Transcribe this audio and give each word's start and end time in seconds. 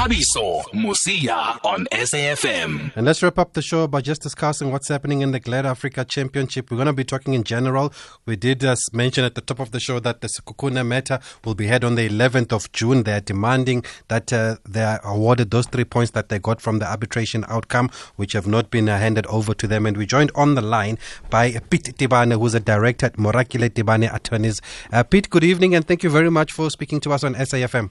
Thabiso 0.00 0.62
Mosia 0.72 1.62
on 1.62 1.84
SAFM. 1.92 2.90
And 2.96 3.04
let's 3.04 3.22
wrap 3.22 3.38
up 3.38 3.52
the 3.52 3.60
show 3.60 3.86
by 3.86 4.00
just 4.00 4.22
discussing 4.22 4.72
what's 4.72 4.88
happening 4.88 5.20
in 5.20 5.32
the 5.32 5.40
Glad 5.40 5.66
Africa 5.66 6.06
Championship. 6.06 6.70
We're 6.70 6.78
going 6.78 6.86
to 6.86 6.94
be 6.94 7.04
talking 7.04 7.34
in 7.34 7.44
general. 7.44 7.92
We 8.24 8.36
did 8.36 8.64
uh, 8.64 8.76
mention 8.94 9.26
at 9.26 9.34
the 9.34 9.42
top 9.42 9.60
of 9.60 9.72
the 9.72 9.78
show 9.78 10.00
that 10.00 10.22
the 10.22 10.28
Sekhukhune 10.28 10.86
matter 10.86 11.18
will 11.44 11.54
be 11.54 11.66
held 11.66 11.84
on 11.84 11.96
the 11.96 12.08
11th 12.08 12.50
of 12.50 12.72
June. 12.72 13.02
They're 13.02 13.20
demanding 13.20 13.84
that 14.08 14.32
uh, 14.32 14.56
they 14.66 14.82
are 14.82 15.00
awarded 15.04 15.50
those 15.50 15.66
three 15.66 15.84
points 15.84 16.12
that 16.12 16.30
they 16.30 16.38
got 16.38 16.62
from 16.62 16.78
the 16.78 16.90
arbitration 16.90 17.44
outcome, 17.48 17.90
which 18.16 18.32
have 18.32 18.46
not 18.46 18.70
been 18.70 18.88
uh, 18.88 18.96
handed 18.96 19.26
over 19.26 19.52
to 19.52 19.66
them. 19.66 19.84
And 19.84 19.98
we 19.98 20.06
joined 20.06 20.32
on 20.34 20.54
the 20.54 20.62
line 20.62 20.96
by 21.28 21.58
Pete 21.68 21.94
Tibane, 21.98 22.40
who's 22.40 22.54
a 22.54 22.60
director 22.60 23.04
at 23.04 23.18
Morakile 23.18 23.68
Tibane 23.68 24.10
Attorneys. 24.14 24.62
Uh, 24.90 25.02
Pete, 25.02 25.28
good 25.28 25.44
evening, 25.44 25.74
and 25.74 25.86
thank 25.86 26.02
you 26.02 26.08
very 26.08 26.30
much 26.30 26.52
for 26.52 26.70
speaking 26.70 27.00
to 27.00 27.12
us 27.12 27.22
on 27.22 27.34
SAFM. 27.34 27.90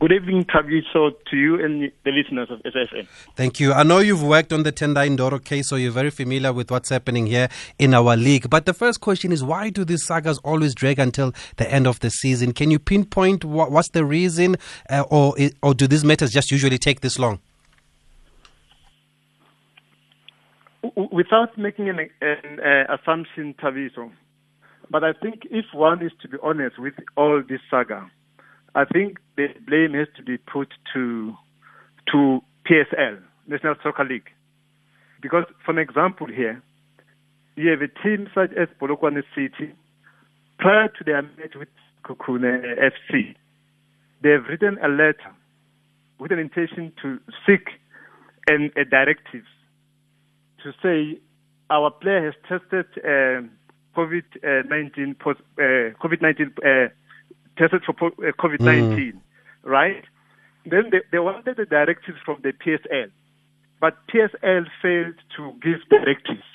Good 0.00 0.12
evening, 0.12 0.44
Thabiso, 0.44 1.10
to 1.28 1.36
you 1.36 1.60
and 1.60 1.90
the 2.04 2.12
listeners 2.12 2.48
of 2.52 2.62
SAFM. 2.62 3.08
Thank 3.34 3.58
you. 3.58 3.72
I 3.72 3.82
know 3.82 3.98
you've 3.98 4.22
worked 4.22 4.52
on 4.52 4.62
the 4.62 4.70
Tendai 4.70 5.08
Ndoro 5.08 5.44
case, 5.44 5.66
so 5.66 5.74
you're 5.74 5.90
very 5.90 6.10
familiar 6.10 6.52
with 6.52 6.70
what's 6.70 6.88
happening 6.88 7.26
here 7.26 7.48
in 7.80 7.92
our 7.94 8.16
league. 8.16 8.48
But 8.48 8.64
the 8.64 8.72
first 8.72 9.00
question 9.00 9.32
is 9.32 9.42
why 9.42 9.70
do 9.70 9.84
these 9.84 10.06
sagas 10.06 10.38
always 10.44 10.72
drag 10.72 11.00
until 11.00 11.34
the 11.56 11.68
end 11.68 11.88
of 11.88 11.98
the 11.98 12.10
season? 12.10 12.52
Can 12.52 12.70
you 12.70 12.78
pinpoint 12.78 13.44
what, 13.44 13.72
what's 13.72 13.88
the 13.88 14.04
reason, 14.04 14.54
uh, 14.88 15.02
or, 15.10 15.34
or 15.64 15.74
do 15.74 15.88
these 15.88 16.04
matters 16.04 16.30
just 16.30 16.52
usually 16.52 16.78
take 16.78 17.00
this 17.00 17.18
long? 17.18 17.40
Without 21.10 21.58
making 21.58 21.88
an, 21.88 22.08
an 22.20 22.60
uh, 22.60 22.94
assumption, 22.94 23.52
Thabiso, 23.60 24.12
but 24.90 25.02
I 25.02 25.12
think 25.12 25.42
if 25.50 25.64
one 25.74 26.06
is 26.06 26.12
to 26.22 26.28
be 26.28 26.36
honest 26.40 26.78
with 26.78 26.94
all 27.16 27.42
this 27.48 27.60
saga, 27.68 28.08
I 28.78 28.84
think 28.84 29.18
the 29.36 29.48
blame 29.66 29.94
has 29.94 30.06
to 30.16 30.22
be 30.22 30.38
put 30.38 30.68
to 30.94 31.34
to 32.12 32.40
PSL, 32.64 33.18
National 33.48 33.74
Soccer 33.82 34.04
League, 34.04 34.30
because 35.20 35.46
for 35.64 35.72
an 35.72 35.78
example 35.78 36.28
here, 36.28 36.62
you 37.56 37.70
have 37.70 37.82
a 37.82 37.88
team 37.88 38.28
such 38.32 38.52
as 38.52 38.68
Polokwane 38.80 39.24
City. 39.34 39.72
Prior 40.60 40.86
to 40.96 41.04
their 41.04 41.22
match 41.22 41.56
with 41.56 41.68
Sekhukhune 42.04 42.78
FC, 42.78 43.34
they 44.22 44.30
have 44.30 44.44
written 44.48 44.78
a 44.80 44.86
letter 44.86 45.34
with 46.20 46.30
an 46.30 46.38
intention 46.38 46.92
to 47.02 47.18
seek 47.44 47.66
an, 48.46 48.70
a 48.76 48.84
directive 48.84 49.44
to 50.62 50.72
say 50.80 51.20
our 51.68 51.90
player 51.90 52.24
has 52.26 52.34
tested 52.48 52.86
uh, 52.98 53.42
COVID 53.96 54.68
nineteen 54.70 55.16
uh, 55.26 55.34
COVID 56.00 56.22
nineteen 56.22 56.52
uh, 56.64 56.94
tested 57.58 57.82
for 57.84 57.94
uh, 58.06 58.32
COVID 58.38 58.60
19, 58.60 59.12
mm. 59.12 59.20
right? 59.62 60.04
Then 60.64 60.90
they, 60.90 61.00
they 61.12 61.18
wanted 61.18 61.56
the 61.56 61.66
directives 61.66 62.18
from 62.24 62.40
the 62.42 62.52
PSL, 62.52 63.10
but 63.80 63.96
PSL 64.08 64.66
failed 64.82 65.14
to 65.36 65.52
give 65.62 65.80
directives, 65.88 66.48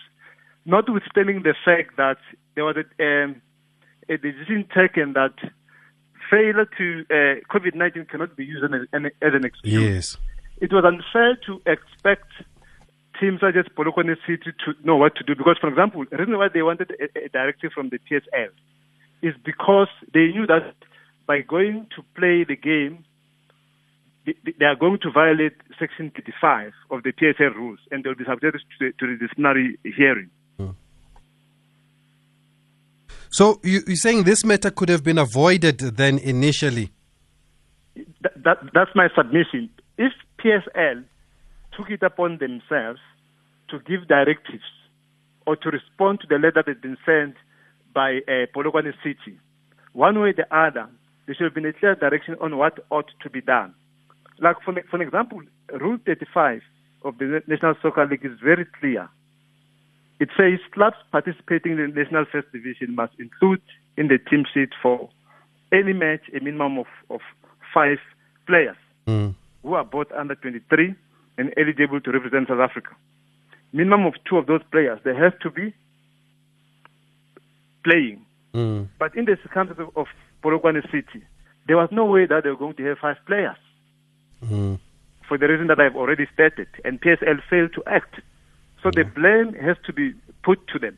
notwithstanding 0.65 1.43
the 1.43 1.55
fact 1.65 1.97
that 1.97 2.17
there 2.55 2.65
was 2.65 2.75
a, 2.77 3.03
um, 3.03 3.41
a 4.09 4.17
decision 4.17 4.67
taken 4.73 5.13
that 5.13 5.33
failure 6.29 6.65
to 6.77 7.05
uh, 7.09 7.53
COVID 7.53 7.75
19 7.75 8.05
cannot 8.05 8.35
be 8.35 8.45
used 8.45 8.63
as 8.63 8.71
an, 8.91 9.05
as 9.05 9.33
an 9.33 9.45
excuse. 9.45 9.73
Yes. 9.73 10.17
It 10.61 10.71
was 10.71 10.83
unfair 10.85 11.37
to 11.47 11.61
expect 11.65 12.31
teams 13.19 13.41
such 13.41 13.55
as 13.55 13.65
Polokwane 13.77 14.15
City 14.25 14.51
to 14.65 14.73
know 14.83 14.95
what 14.95 15.15
to 15.15 15.23
do 15.23 15.35
because, 15.35 15.57
for 15.59 15.67
example, 15.67 16.05
the 16.09 16.17
reason 16.17 16.37
why 16.37 16.47
they 16.53 16.61
wanted 16.61 16.91
a, 16.91 17.25
a 17.25 17.29
directive 17.29 17.71
from 17.73 17.89
the 17.89 17.99
PSL 17.99 18.49
is 19.21 19.33
because 19.43 19.87
they 20.13 20.27
knew 20.27 20.45
that 20.47 20.75
by 21.27 21.41
going 21.41 21.87
to 21.95 22.03
play 22.15 22.43
the 22.43 22.55
game, 22.55 23.05
they 24.25 24.65
are 24.65 24.75
going 24.75 24.99
to 25.01 25.11
violate 25.11 25.53
Section 25.79 26.11
35 26.15 26.71
of 26.91 27.03
the 27.03 27.11
PSL 27.11 27.55
rules, 27.55 27.79
and 27.91 28.03
they'll 28.03 28.15
be 28.15 28.23
subjected 28.25 28.61
to 28.79 28.85
the, 28.85 28.91
to 28.99 29.07
the 29.07 29.17
disciplinary 29.19 29.77
hearing. 29.83 30.29
Hmm. 30.57 30.69
So 33.29 33.59
you, 33.63 33.81
are 33.87 33.95
saying 33.95 34.23
this 34.23 34.45
matter 34.45 34.71
could 34.71 34.89
have 34.89 35.03
been 35.03 35.17
avoided 35.17 35.79
then 35.79 36.19
initially? 36.19 36.91
That, 38.21 38.43
that, 38.43 38.57
that's 38.73 38.91
my 38.95 39.09
submission. 39.15 39.69
If 39.97 40.13
PSL 40.39 41.03
took 41.75 41.89
it 41.89 42.03
upon 42.03 42.37
themselves 42.37 42.99
to 43.69 43.79
give 43.79 44.07
directives 44.07 44.63
or 45.45 45.55
to 45.57 45.69
respond 45.69 46.21
to 46.21 46.27
the 46.27 46.35
letter 46.35 46.63
that 46.65 46.67
had 46.67 46.81
been 46.81 46.97
sent 47.05 47.35
by 47.93 48.19
uh, 48.27 48.45
Polokwane 48.55 48.93
City, 49.03 49.37
one 49.91 50.19
way 50.19 50.29
or 50.29 50.33
the 50.33 50.55
other, 50.55 50.87
there 51.25 51.35
should 51.35 51.45
have 51.45 51.53
been 51.53 51.65
a 51.65 51.73
clear 51.73 51.95
direction 51.95 52.35
on 52.41 52.57
what 52.57 52.79
ought 52.89 53.11
to 53.21 53.29
be 53.29 53.41
done. 53.41 53.73
Like, 54.39 54.57
for, 54.63 54.73
for 54.89 55.01
example, 55.01 55.41
Rule 55.79 55.97
35 56.05 56.61
of 57.03 57.17
the 57.17 57.41
National 57.47 57.75
Soccer 57.81 58.05
League 58.05 58.25
is 58.25 58.39
very 58.43 58.65
clear. 58.79 59.09
It 60.19 60.29
says 60.37 60.59
clubs 60.73 60.97
participating 61.11 61.73
in 61.73 61.93
the 61.93 62.01
National 62.03 62.25
First 62.31 62.51
Division 62.51 62.95
must 62.95 63.13
include 63.19 63.61
in 63.97 64.07
the 64.07 64.17
team 64.17 64.45
sheet 64.53 64.69
for 64.81 65.09
any 65.71 65.93
match 65.93 66.21
a 66.33 66.43
minimum 66.43 66.77
of, 66.79 66.85
of 67.09 67.21
five 67.73 67.97
players 68.47 68.77
mm. 69.07 69.33
who 69.63 69.73
are 69.73 69.83
both 69.83 70.11
under 70.11 70.35
23 70.35 70.95
and 71.37 71.53
eligible 71.57 71.99
to 72.01 72.11
represent 72.11 72.47
South 72.47 72.59
Africa. 72.59 72.91
Minimum 73.71 74.05
of 74.05 74.13
two 74.29 74.37
of 74.37 74.45
those 74.45 74.61
players, 74.71 74.99
they 75.03 75.15
have 75.15 75.37
to 75.39 75.49
be 75.49 75.73
playing. 77.83 78.25
Mm. 78.53 78.87
But 78.99 79.15
in 79.15 79.25
the 79.25 79.37
circumstances 79.41 79.87
of, 79.95 80.07
Polokwane 80.43 80.83
City, 80.91 81.23
there 81.67 81.77
was 81.77 81.89
no 81.91 82.03
way 82.03 82.25
that 82.25 82.43
they 82.43 82.49
were 82.49 82.57
going 82.57 82.75
to 82.75 82.83
have 82.83 82.97
five 82.97 83.17
players. 83.25 83.55
Mm. 84.45 84.77
For 85.27 85.37
the 85.37 85.47
reason 85.47 85.67
that 85.67 85.79
I've 85.79 85.95
already 85.95 86.27
stated, 86.33 86.67
and 86.83 86.99
PSL 86.99 87.41
failed 87.49 87.73
to 87.75 87.83
act. 87.87 88.19
So 88.81 88.91
the 88.91 89.05
blame 89.05 89.53
has 89.53 89.77
to 89.85 89.93
be 89.93 90.13
put 90.43 90.67
to 90.67 90.79
them. 90.79 90.97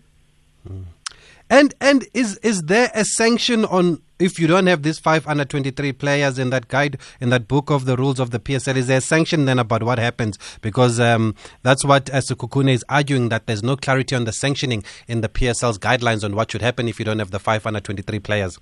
And 1.50 1.76
and 1.80 2.06
is 2.14 2.38
is 2.38 2.64
there 2.64 2.90
a 2.96 3.06
sanction 3.06 3.66
on 3.66 4.02
if 4.18 4.40
you 4.40 4.48
don't 4.48 4.66
have 4.66 4.82
these 4.82 4.98
five 4.98 5.28
under 5.28 5.46
twenty 5.46 5.70
three 5.70 5.94
players 5.94 6.40
in 6.40 6.50
that 6.50 6.70
guide 6.70 6.98
in 7.22 7.30
that 7.30 7.48
book 7.48 7.70
of 7.70 7.86
the 7.86 7.96
rules 7.96 8.20
of 8.20 8.32
the 8.32 8.40
PSL? 8.40 8.76
Is 8.76 8.88
there 8.88 8.98
a 8.98 9.02
sanction 9.02 9.46
then 9.46 9.60
about 9.60 9.84
what 9.84 10.00
happens? 10.00 10.40
Because 10.62 11.00
um, 11.00 11.36
that's 11.62 11.86
what 11.86 12.06
Sekhukhune 12.06 12.72
is 12.72 12.84
arguing 12.90 13.30
that 13.30 13.46
there's 13.46 13.62
no 13.62 13.76
clarity 13.76 14.16
on 14.16 14.24
the 14.24 14.34
sanctioning 14.34 14.84
in 15.08 15.22
the 15.22 15.30
PSL's 15.30 15.78
guidelines 15.78 16.24
on 16.24 16.36
what 16.36 16.52
should 16.52 16.64
happen 16.64 16.88
if 16.88 16.98
you 16.98 17.06
don't 17.06 17.20
have 17.20 17.30
the 17.30 17.40
five 17.40 17.66
under 17.68 17.80
twenty 17.80 18.02
three 18.02 18.20
players. 18.20 18.58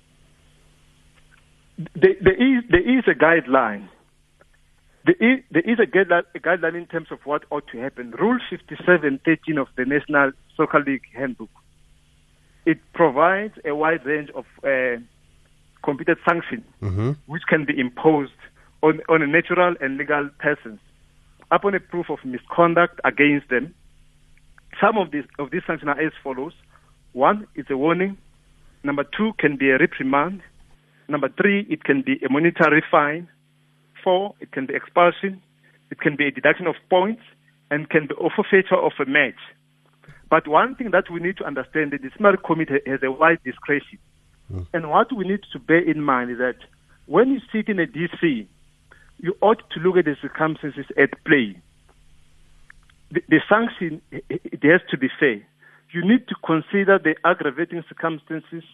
There, 1.78 2.14
there 2.20 2.34
is 2.34 2.64
there 2.68 2.98
is 2.98 3.04
a 3.06 3.14
guideline. 3.14 3.88
There 5.06 5.16
is, 5.20 5.44
there 5.50 5.62
is 5.62 5.78
a, 5.78 5.86
guideline, 5.86 6.22
a 6.34 6.38
guideline 6.38 6.76
in 6.76 6.86
terms 6.86 7.08
of 7.10 7.18
what 7.24 7.44
ought 7.50 7.66
to 7.72 7.78
happen. 7.78 8.12
Rule 8.12 8.38
5713 8.48 9.58
of 9.58 9.68
the 9.76 9.84
National 9.84 10.32
Soccer 10.56 10.80
League 10.80 11.02
Handbook. 11.14 11.50
It 12.66 12.78
provides 12.94 13.54
a 13.64 13.74
wide 13.74 14.04
range 14.06 14.30
of 14.34 14.44
uh, 14.62 15.00
computed 15.84 16.18
sanctions 16.26 16.64
mm-hmm. 16.82 17.12
which 17.26 17.42
can 17.48 17.64
be 17.64 17.78
imposed 17.78 18.32
on, 18.82 19.00
on 19.08 19.22
a 19.22 19.26
natural 19.26 19.74
and 19.80 19.98
legal 19.98 20.30
persons 20.38 20.80
upon 21.50 21.74
a 21.74 21.80
proof 21.80 22.06
of 22.08 22.18
misconduct 22.24 23.00
against 23.04 23.48
them. 23.50 23.74
Some 24.80 24.96
of 24.98 25.10
these 25.10 25.24
of 25.38 25.50
these 25.50 25.62
sanctions 25.66 25.88
are 25.88 26.00
as 26.00 26.12
follows: 26.22 26.52
one 27.12 27.46
is 27.54 27.66
a 27.70 27.76
warning. 27.76 28.16
Number 28.82 29.04
two 29.04 29.32
can 29.38 29.56
be 29.56 29.70
a 29.70 29.78
reprimand. 29.78 30.42
Number 31.08 31.28
three, 31.28 31.66
it 31.70 31.84
can 31.84 32.02
be 32.02 32.18
a 32.24 32.30
monetary 32.30 32.82
fine. 32.90 33.28
Four, 34.02 34.34
it 34.40 34.52
can 34.52 34.66
be 34.66 34.74
expulsion. 34.74 35.40
It 35.90 36.00
can 36.00 36.16
be 36.16 36.26
a 36.26 36.30
deduction 36.30 36.66
of 36.66 36.74
points 36.90 37.22
and 37.70 37.88
can 37.88 38.06
be 38.06 38.14
a 38.20 38.28
forfeiture 38.34 38.76
of 38.76 38.92
a 38.98 39.06
match. 39.06 39.40
But 40.34 40.48
one 40.48 40.74
thing 40.74 40.90
that 40.90 41.12
we 41.12 41.20
need 41.20 41.36
to 41.36 41.44
understand 41.44 41.94
is 41.94 42.00
that 42.00 42.02
the 42.02 42.08
disciplinary 42.08 42.38
committee 42.44 42.80
has 42.90 42.98
a 43.04 43.12
wide 43.12 43.38
discretion. 43.44 44.00
Mm. 44.52 44.66
And 44.74 44.90
what 44.90 45.12
we 45.16 45.24
need 45.24 45.42
to 45.52 45.60
bear 45.60 45.78
in 45.78 46.02
mind 46.02 46.32
is 46.32 46.38
that 46.38 46.56
when 47.06 47.30
you 47.30 47.40
sit 47.52 47.68
in 47.68 47.78
a 47.78 47.86
DC, 47.86 48.48
you 49.20 49.36
ought 49.40 49.62
to 49.70 49.78
look 49.78 49.96
at 49.96 50.06
the 50.06 50.16
circumstances 50.20 50.86
at 50.98 51.10
play. 51.24 51.56
The, 53.12 53.20
the 53.28 53.40
sanction 53.48 54.02
it 54.10 54.60
has 54.64 54.80
to 54.90 54.98
be 54.98 55.06
fair. 55.20 55.40
You 55.92 56.02
need 56.02 56.26
to 56.26 56.34
consider 56.44 56.98
the 56.98 57.14
aggravating 57.24 57.84
circumstances 57.88 58.64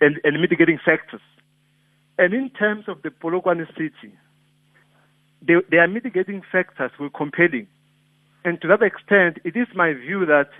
and, 0.00 0.20
and 0.22 0.40
mitigating 0.40 0.78
factors. 0.78 1.22
And 2.18 2.32
in 2.32 2.50
terms 2.50 2.84
of 2.86 3.02
the 3.02 3.08
Polokwane 3.08 3.66
city, 3.74 4.14
they, 5.42 5.54
their 5.72 5.88
mitigating 5.88 6.42
factors 6.52 6.92
were 7.00 7.10
compelling. 7.10 7.66
And 8.44 8.60
to 8.60 8.68
that 8.68 8.82
extent, 8.82 9.38
it 9.42 9.56
is 9.56 9.66
my 9.74 9.92
view 9.92 10.24
that 10.26 10.50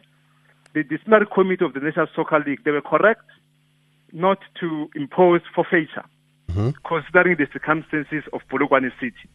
the 0.74 0.82
disciplinary 0.82 1.26
committee 1.32 1.64
of 1.64 1.72
the 1.72 1.80
National 1.80 2.06
Soccer 2.14 2.42
League, 2.44 2.64
they 2.64 2.72
were 2.72 2.82
correct 2.82 3.22
not 4.12 4.38
to 4.60 4.88
impose 4.94 5.40
forfeiture, 5.54 6.04
mm-hmm. 6.50 6.70
considering 6.86 7.36
the 7.36 7.46
circumstances 7.52 8.22
of 8.32 8.40
Polokwane 8.50 8.90
city. 9.00 9.28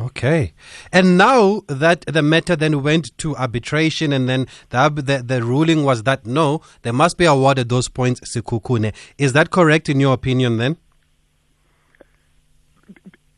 Okay. 0.00 0.52
And 0.92 1.18
now 1.18 1.62
that 1.66 2.02
the 2.06 2.22
matter 2.22 2.54
then 2.54 2.82
went 2.82 3.16
to 3.18 3.36
arbitration 3.36 4.12
and 4.12 4.28
then 4.28 4.46
the, 4.70 4.88
the, 4.88 5.22
the, 5.22 5.42
ruling 5.42 5.84
was 5.84 6.04
that 6.04 6.24
no, 6.24 6.62
they 6.82 6.92
must 6.92 7.18
be 7.18 7.24
awarded 7.24 7.68
those 7.68 7.88
points, 7.88 8.20
Sekhukhune. 8.20 8.94
Is 9.18 9.32
that 9.32 9.50
correct 9.50 9.88
in 9.88 9.98
your 9.98 10.14
opinion 10.14 10.58
then? 10.58 10.76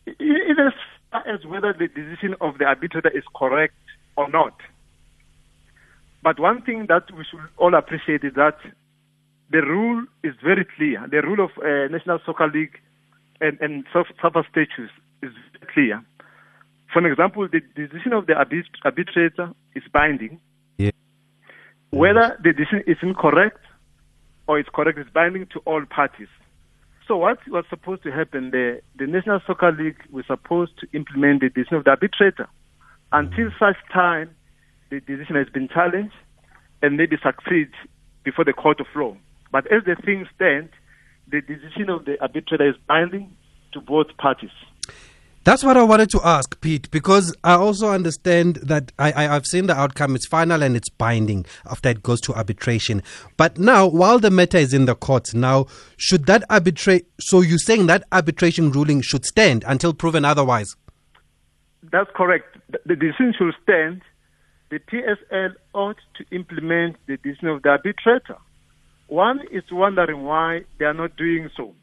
It 0.06 0.16
is 0.20 0.72
as 1.26 1.44
whether 1.46 1.72
the 1.72 1.88
decision 1.88 2.36
of 2.40 2.58
the 2.58 2.64
arbitrator 2.64 3.10
is 3.16 3.24
correct 3.34 3.74
or 4.16 4.28
not. 4.30 4.54
But 6.22 6.38
one 6.38 6.62
thing 6.62 6.86
that 6.88 7.10
we 7.16 7.24
should 7.28 7.40
all 7.56 7.74
appreciate 7.74 8.24
is 8.24 8.34
that 8.34 8.58
the 9.50 9.60
rule 9.60 10.04
is 10.22 10.34
very 10.42 10.64
clear. 10.76 11.06
The 11.10 11.20
rule 11.22 11.44
of 11.44 11.50
uh, 11.58 11.88
National 11.90 12.20
Soccer 12.24 12.48
League 12.48 12.78
and, 13.40 13.58
and 13.60 13.84
SAFA 13.92 14.44
statutes 14.50 14.92
is 15.22 15.32
clear. 15.74 16.02
For 16.92 17.06
example, 17.06 17.48
the 17.50 17.60
decision 17.74 18.12
of 18.12 18.26
the 18.26 18.34
arbitrator 18.34 19.52
is 19.74 19.82
binding. 19.92 20.40
Yeah. 20.78 20.90
Whether 21.90 22.38
the 22.42 22.52
decision 22.52 22.84
is 22.86 22.98
incorrect 23.02 23.60
or 24.46 24.58
it's 24.58 24.68
correct 24.72 24.98
is 24.98 25.06
binding 25.12 25.46
to 25.52 25.58
all 25.60 25.84
parties. 25.86 26.28
So 27.08 27.16
what 27.16 27.38
was 27.48 27.64
supposed 27.68 28.02
to 28.04 28.12
happen? 28.12 28.50
The, 28.50 28.80
the 28.96 29.06
National 29.06 29.40
Soccer 29.46 29.72
League 29.72 29.98
was 30.10 30.24
supposed 30.26 30.72
to 30.80 30.86
implement 30.96 31.40
the 31.40 31.48
decision 31.48 31.76
of 31.76 31.84
the 31.84 31.90
arbitrator 31.90 32.48
until 33.10 33.50
such 33.58 33.76
time 33.92 34.30
the 34.92 35.00
decision 35.00 35.36
has 35.36 35.48
been 35.48 35.68
challenged 35.68 36.14
and 36.82 36.98
maybe 36.98 37.16
succeed 37.22 37.70
before 38.24 38.44
the 38.44 38.52
court 38.52 38.78
of 38.78 38.86
law. 38.94 39.16
But 39.50 39.66
as 39.72 39.84
the 39.84 39.96
things 40.04 40.28
stand, 40.36 40.68
the 41.28 41.40
decision 41.40 41.88
of 41.88 42.04
the 42.04 42.20
arbitrator 42.20 42.68
is 42.68 42.76
binding 42.86 43.34
to 43.72 43.80
both 43.80 44.08
parties. 44.18 44.50
That's 45.44 45.64
what 45.64 45.78
I 45.78 45.82
wanted 45.82 46.10
to 46.10 46.20
ask, 46.22 46.60
Pete, 46.60 46.90
because 46.90 47.34
I 47.42 47.54
also 47.54 47.90
understand 47.90 48.56
that 48.56 48.92
I, 48.98 49.12
I, 49.12 49.32
have 49.32 49.46
seen 49.46 49.66
the 49.66 49.74
outcome. 49.74 50.14
It's 50.14 50.26
final 50.26 50.62
and 50.62 50.76
it's 50.76 50.90
binding 50.90 51.46
after 51.68 51.88
it 51.88 52.02
goes 52.02 52.20
to 52.22 52.34
arbitration. 52.34 53.02
But 53.36 53.58
now, 53.58 53.88
while 53.88 54.18
the 54.18 54.30
matter 54.30 54.58
is 54.58 54.72
in 54.72 54.84
the 54.84 54.94
courts, 54.94 55.34
now, 55.34 55.66
should 55.96 56.26
that 56.26 56.44
arbitrate? 56.48 57.06
So 57.18 57.40
you're 57.40 57.58
saying 57.58 57.86
that 57.86 58.04
arbitration 58.12 58.70
ruling 58.70 59.00
should 59.00 59.24
stand 59.24 59.64
until 59.66 59.94
proven 59.94 60.24
otherwise? 60.24 60.76
That's 61.90 62.10
correct. 62.14 62.58
The 62.86 62.94
decision 62.94 63.34
should 63.36 63.54
stand. 63.64 64.02
The 64.72 64.78
PSL 64.78 65.52
ought 65.74 65.98
to 66.16 66.24
implement 66.34 66.96
the 67.06 67.18
decision 67.18 67.48
of 67.48 67.60
the 67.60 67.68
arbitrator. 67.68 68.38
One 69.06 69.40
is 69.52 69.64
wondering 69.70 70.22
why 70.24 70.62
they 70.78 70.86
are 70.86 70.94
not 70.94 71.14
doing 71.14 71.50
so. 71.54 71.74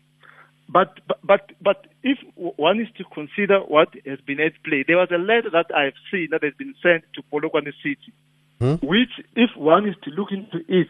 But, 0.67 0.99
but, 1.23 1.51
but 1.61 1.85
if 2.01 2.17
one 2.33 2.79
is 2.79 2.87
to 2.97 3.03
consider 3.13 3.59
what 3.59 3.89
has 4.07 4.17
been 4.21 4.39
at 4.39 4.53
play, 4.65 4.83
there 4.87 4.97
was 4.97 5.09
a 5.11 5.19
letter 5.19 5.51
that 5.51 5.67
I 5.71 5.83
have 5.83 5.93
seen 6.09 6.29
that 6.31 6.43
has 6.43 6.53
been 6.57 6.73
sent 6.81 7.03
to 7.13 7.21
Polokwane 7.31 7.71
City, 7.83 8.11
hmm? 8.57 8.83
which, 8.83 9.21
if 9.35 9.51
one 9.55 9.87
is 9.87 9.95
to 10.05 10.09
look 10.09 10.31
into 10.31 10.65
it, 10.67 10.89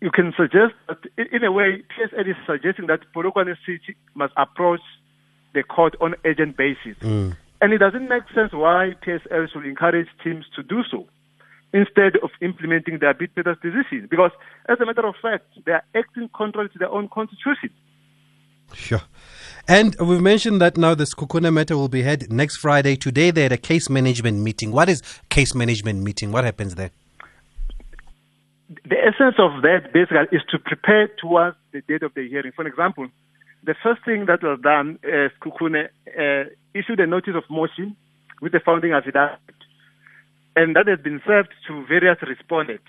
you 0.00 0.12
can 0.12 0.32
suggest 0.36 0.74
that, 0.86 0.98
in 1.16 1.42
a 1.42 1.50
way, 1.50 1.82
PSL 1.98 2.30
is 2.30 2.36
suggesting 2.46 2.86
that 2.86 3.00
Polokwane 3.12 3.56
City 3.66 3.96
must 4.14 4.32
approach 4.36 4.82
the 5.54 5.64
court 5.64 5.96
on 6.00 6.14
urgent 6.24 6.56
basis. 6.56 6.96
Hmm. 7.00 7.30
And 7.60 7.72
it 7.72 7.78
doesn't 7.78 8.08
make 8.08 8.22
sense 8.34 8.52
why 8.52 8.94
PSL 9.04 9.52
should 9.52 9.66
encourage 9.66 10.08
teams 10.22 10.44
to 10.54 10.62
do 10.62 10.82
so 10.90 11.06
instead 11.72 12.16
of 12.22 12.30
implementing 12.40 12.98
the 12.98 13.06
arbitrator's 13.06 13.58
decision. 13.62 14.06
Because, 14.10 14.30
as 14.68 14.78
a 14.80 14.86
matter 14.86 15.06
of 15.06 15.14
fact, 15.20 15.46
they 15.66 15.72
are 15.72 15.84
acting 15.94 16.30
contrary 16.34 16.68
to 16.70 16.78
their 16.78 16.90
own 16.90 17.08
constitution. 17.08 17.70
Sure. 18.74 19.02
And 19.66 19.96
we've 19.98 20.20
mentioned 20.20 20.60
that 20.60 20.76
now 20.76 20.94
the 20.94 21.04
Sekhukhune 21.04 21.52
matter 21.52 21.76
will 21.76 21.88
be 21.88 22.02
held 22.02 22.30
next 22.30 22.58
Friday. 22.58 22.96
Today 22.96 23.30
they 23.30 23.42
had 23.42 23.52
a 23.52 23.58
case 23.58 23.90
management 23.90 24.38
meeting. 24.38 24.72
What 24.72 24.88
is 24.88 25.02
case 25.30 25.54
management 25.54 26.02
meeting? 26.02 26.32
What 26.32 26.44
happens 26.44 26.74
there? 26.74 26.90
The 28.84 28.96
essence 28.96 29.36
of 29.38 29.62
that 29.62 29.92
basically 29.92 30.36
is 30.36 30.42
to 30.50 30.58
prepare 30.58 31.08
towards 31.18 31.56
the 31.72 31.80
date 31.82 32.02
of 32.02 32.12
the 32.14 32.28
hearing. 32.28 32.52
For 32.52 32.66
example, 32.66 33.08
the 33.64 33.74
first 33.82 34.04
thing 34.04 34.26
that 34.26 34.42
was 34.42 34.60
done, 34.62 34.98
is 35.02 35.30
Sekhukhune 35.40 35.86
uh, 35.86 36.50
issued 36.74 37.00
a 37.00 37.06
notice 37.06 37.34
of 37.34 37.44
motion 37.50 37.96
with 38.40 38.52
the 38.52 38.60
founding 38.60 38.92
affidavit, 38.92 39.40
and 40.56 40.76
that 40.76 40.86
has 40.86 41.00
been 41.00 41.20
served 41.26 41.50
to 41.66 41.84
various 41.86 42.18
respondents. 42.22 42.84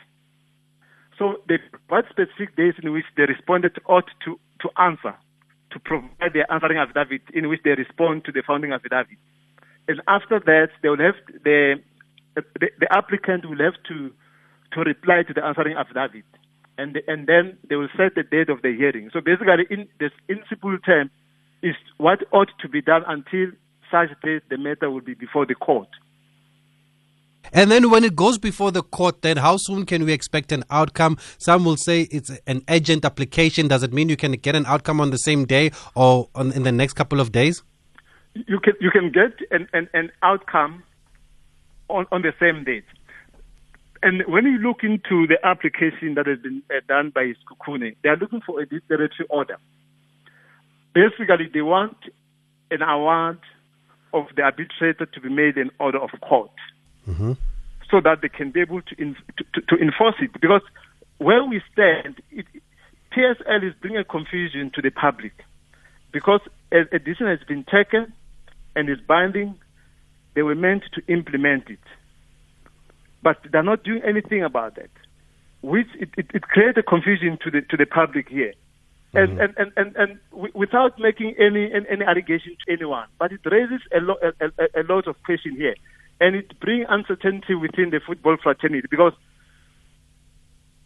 So 1.18 1.42
they 1.48 1.58
provide 1.58 2.10
specific 2.10 2.56
days 2.56 2.76
in 2.82 2.92
which 2.94 3.06
the 3.18 3.24
respondent 3.24 3.78
ought 3.86 4.10
to, 4.26 4.40
to 4.62 4.70
answer 4.78 5.16
to 5.72 5.80
provide 5.80 6.34
their 6.34 6.52
answering 6.52 6.78
affidavit 6.78 7.22
in 7.34 7.50
which 7.50 7.62
they 7.64 7.72
respond 7.72 8.26
to 8.26 8.32
the 8.32 8.42
founding 8.46 8.72
affidavit. 8.72 9.18
And 9.88 10.02
after 10.08 10.40
that, 10.40 10.70
they 10.82 10.90
will 10.90 10.98
have 10.98 11.16
the, 11.44 11.76
the, 12.36 12.70
the 12.80 12.88
applicant 12.92 13.48
will 13.50 13.60
have 13.60 13.76
to 13.90 14.12
to 14.74 14.82
reply 14.82 15.24
to 15.28 15.34
the 15.34 15.44
answering 15.44 15.76
affidavit, 15.76 16.26
and 16.80 16.98
and 17.08 17.28
then 17.28 17.58
they 17.70 17.76
will 17.76 17.90
set 17.98 18.16
the 18.16 18.24
date 18.24 18.50
of 18.50 18.62
the 18.62 18.74
hearing. 18.76 19.10
So 19.14 19.20
basically, 19.22 19.66
in 19.70 19.88
this 20.00 20.12
in 20.28 20.42
simple 20.50 20.78
term, 20.80 21.12
is 21.62 21.76
what 21.98 22.20
ought 22.32 22.50
to 22.62 22.70
be 22.70 22.82
done 22.82 23.04
until 23.08 23.52
such 23.92 24.10
date 24.24 24.44
the 24.50 24.58
matter 24.58 24.90
will 24.90 25.02
be 25.02 25.14
before 25.14 25.46
the 25.46 25.56
court. 25.56 25.90
And 27.52 27.72
then 27.72 27.90
when 27.90 28.04
it 28.04 28.16
goes 28.16 28.38
before 28.38 28.72
the 28.72 28.84
court, 28.84 29.22
then 29.22 29.38
how 29.38 29.58
soon 29.58 29.86
can 29.86 30.06
we 30.06 30.14
expect 30.14 30.52
an 30.52 30.64
outcome? 30.70 31.18
Some 31.38 31.66
will 31.66 31.78
say 31.78 32.02
it's 32.12 32.32
an 32.46 32.64
urgent 32.70 33.06
application. 33.06 33.68
Does 33.68 33.82
it 33.82 33.92
mean 33.92 34.08
you 34.08 34.18
can 34.18 34.34
get 34.34 34.56
an 34.56 34.66
outcome 34.66 35.02
on 35.02 35.10
the 35.10 35.18
same 35.18 35.46
day 35.46 35.72
or 35.96 36.30
on, 36.36 36.52
in 36.52 36.64
the 36.64 36.72
next 36.72 36.94
couple 36.94 37.20
of 37.20 37.32
days? 37.32 37.64
You 38.36 38.60
can 38.60 38.74
you 38.80 38.92
can 38.92 39.12
get 39.12 39.34
an, 39.52 39.68
an, 39.74 39.90
an 39.94 40.12
outcome 40.22 40.84
on, 41.90 42.06
on 42.12 42.22
the 42.22 42.34
same 42.40 42.64
date. 42.64 42.86
And 44.02 44.24
when 44.28 44.46
you 44.46 44.58
look 44.60 44.84
into 44.84 45.28
the 45.28 45.38
application 45.44 46.16
that 46.16 46.26
has 46.26 46.40
been 46.40 46.64
uh, 46.70 46.80
done 46.88 47.12
by 47.14 47.34
Sekhukhune, 47.34 47.96
they 48.02 48.10
are 48.10 48.18
looking 48.18 48.42
for 48.42 48.62
a 48.62 48.66
declaratory 48.66 49.28
order. 49.30 49.58
Basically, 50.94 51.50
they 51.54 51.62
want 51.62 51.98
an 52.72 52.82
award 52.82 53.40
of 54.14 54.26
the 54.36 54.44
arbitrator 54.44 55.06
to 55.06 55.22
be 55.22 55.30
made 55.30 55.58
an 55.58 55.72
order 55.80 56.00
of 56.00 56.10
court 56.22 56.52
mm-hmm. 57.08 57.34
so 57.92 58.02
that 58.02 58.22
they 58.22 58.30
can 58.30 58.52
be 58.52 58.62
able 58.62 58.82
to, 58.82 58.96
in, 58.98 59.16
to, 59.54 59.62
to, 59.62 59.76
enforce 59.82 60.16
it. 60.20 60.32
Because 60.40 60.62
where 61.18 61.44
we 61.44 61.62
stand, 61.72 62.22
it, 62.32 62.46
PSL 63.16 63.68
is 63.68 63.74
bringing 63.82 64.04
confusion 64.10 64.72
to 64.76 64.82
the 64.82 64.92
public 64.92 65.34
because 66.12 66.42
a, 66.72 66.82
a 66.96 67.00
decision 67.00 67.28
has 67.28 67.40
been 67.48 67.64
taken 67.64 68.14
and 68.76 68.90
is 68.90 69.00
binding. 69.08 69.56
They 70.36 70.42
were 70.42 70.56
meant 70.56 70.84
to 70.94 71.02
implement 71.12 71.70
it, 71.70 71.80
but 73.22 73.38
they're 73.52 73.64
not 73.64 73.84
doing 73.84 74.02
anything 74.06 74.44
about 74.44 74.76
that, 74.76 74.90
which 75.62 75.88
it, 76.00 76.10
it, 76.18 76.28
it 76.34 76.44
creates 76.44 76.78
a 76.78 76.84
confusion 76.84 77.38
to 77.44 77.52
the 77.52 77.62
to 77.62 77.78
the 77.78 77.86
public 77.86 78.30
here. 78.30 78.54
And, 79.12 79.30
mm-hmm. 79.30 79.42
and, 79.42 79.54
and, 79.58 79.72
and, 79.76 79.96
and 79.96 80.20
w- 80.30 80.54
without 80.54 81.00
making 81.00 81.34
any, 81.40 81.66
any, 81.74 81.86
any 81.90 82.06
allegation 82.06 82.56
to 82.64 82.72
anyone, 82.72 83.08
but 83.18 83.32
it 83.32 83.40
raises 83.44 83.82
a, 83.92 84.02
lo- 84.02 84.22
a, 84.22 84.46
a, 84.46 84.82
a 84.82 84.84
lot 84.88 85.08
of 85.08 85.16
question 85.24 85.56
here 85.56 85.74
and 86.22 86.36
it 86.36 86.60
brings 86.60 86.86
uncertainty 86.90 87.56
within 87.56 87.90
the 87.92 88.00
football 88.06 88.38
fraternity 88.42 88.88
because 88.90 89.14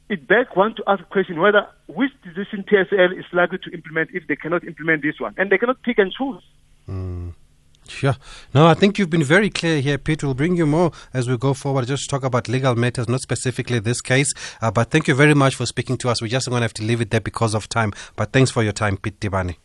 it 0.10 0.28
begs 0.28 0.50
one 0.54 0.76
to 0.76 0.84
ask 0.86 1.02
a 1.02 1.06
question 1.06 1.40
whether 1.40 1.68
which 1.88 2.12
decision 2.24 2.64
PSL 2.64 3.18
is 3.18 3.26
likely 3.32 3.58
to 3.60 3.72
implement 3.72 4.10
if 4.14 4.28
they 4.28 4.36
cannot 4.36 4.64
implement 4.64 5.02
this 5.02 5.20
one, 5.20 5.34
and 5.38 5.50
they 5.50 5.58
cannot 5.58 5.82
pick 5.82 5.98
and 5.98 6.12
choose. 6.12 6.44
Mm. 6.88 7.34
Sure. 7.88 8.16
No, 8.54 8.68
I 8.68 8.74
think 8.74 8.98
you've 8.98 9.10
been 9.10 9.24
very 9.24 9.50
clear 9.50 9.82
here, 9.82 9.98
Pete. 9.98 10.24
We'll 10.24 10.34
bring 10.34 10.56
you 10.56 10.66
more 10.66 10.92
as 11.14 11.30
we 11.30 11.38
go 11.38 11.54
forward, 11.54 11.88
just 11.88 12.10
talk 12.10 12.24
about 12.24 12.48
legal 12.48 12.76
matters, 12.76 13.10
not 13.10 13.22
specifically 13.22 13.80
this 13.80 14.02
case. 14.02 14.34
Uh, 14.62 14.72
but 14.72 14.90
thank 14.90 15.08
you 15.08 15.16
very 15.16 15.34
much 15.34 15.56
for 15.56 15.66
speaking 15.66 15.98
to 15.98 16.10
us. 16.10 16.22
We're 16.22 16.28
just 16.28 16.48
going 16.50 16.62
to 16.62 16.64
have 16.64 16.74
to 16.76 16.84
leave 16.84 17.02
it 17.02 17.12
there 17.12 17.22
because 17.22 17.54
of 17.54 17.70
time. 17.70 17.92
But 18.16 18.32
thanks 18.32 18.52
for 18.52 18.64
your 18.64 18.74
time, 18.74 18.98
Pete 18.98 19.20
Tibane. 19.20 19.56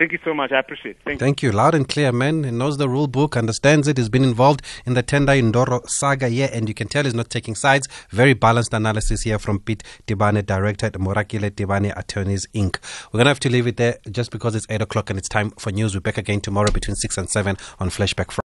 Thank 0.00 0.12
you 0.12 0.18
so 0.24 0.32
much. 0.32 0.50
I 0.50 0.58
appreciate 0.60 0.92
it. 0.92 1.02
Thank, 1.04 1.20
Thank 1.20 1.42
you. 1.42 1.50
you. 1.50 1.56
Loud 1.56 1.74
and 1.74 1.86
clear, 1.86 2.10
man. 2.10 2.44
He 2.44 2.50
knows 2.50 2.78
the 2.78 2.88
rule 2.88 3.06
book, 3.06 3.36
understands 3.36 3.86
it, 3.86 3.98
He's 3.98 4.08
been 4.08 4.24
involved 4.24 4.62
in 4.86 4.94
the 4.94 5.02
Tendai 5.02 5.42
Ndoro 5.42 5.86
saga 5.90 6.28
here, 6.30 6.48
and 6.54 6.66
you 6.70 6.74
can 6.74 6.88
tell 6.88 7.04
he's 7.04 7.12
not 7.12 7.28
taking 7.28 7.54
sides. 7.54 7.86
Very 8.08 8.32
balanced 8.32 8.72
analysis 8.72 9.20
here 9.24 9.38
from 9.38 9.58
Pete 9.60 9.82
Tibane, 10.06 10.46
director 10.46 10.86
at 10.86 10.94
Morakile 10.94 11.50
Tibane 11.50 11.92
Attorneys 11.94 12.46
Inc. 12.54 12.78
We're 13.12 13.18
going 13.18 13.26
to 13.26 13.28
have 13.28 13.40
to 13.40 13.50
leave 13.50 13.66
it 13.66 13.76
there 13.76 13.98
just 14.10 14.30
because 14.30 14.54
it's 14.54 14.66
8 14.70 14.80
o'clock 14.80 15.10
and 15.10 15.18
it's 15.18 15.28
time 15.28 15.50
for 15.58 15.70
news. 15.70 15.92
We're 15.92 16.00
back 16.00 16.16
again 16.16 16.40
tomorrow 16.40 16.70
between 16.72 16.94
6 16.94 17.18
and 17.18 17.28
7 17.28 17.58
on 17.78 17.90
Flashback 17.90 18.30
Friday. 18.30 18.38